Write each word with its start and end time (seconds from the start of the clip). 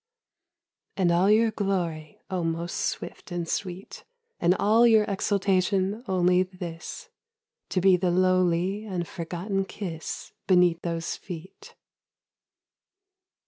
And 0.97 1.11
all 1.11 1.29
your 1.29 1.51
glory, 1.51 2.23
O 2.31 2.43
most 2.43 2.73
swift 2.85 3.29
and 3.31 3.47
sweet! 3.47 4.03
And 4.39 4.55
all 4.55 4.87
your 4.87 5.03
exultation 5.07 6.03
only 6.07 6.41
this; 6.41 7.09
To 7.69 7.81
be 7.81 7.97
the 7.97 8.09
lowly 8.09 8.83
and 8.83 9.07
forgotten 9.07 9.63
kiss 9.63 10.33
Beneath 10.47 10.81
those 10.81 11.15
feet. 11.17 11.75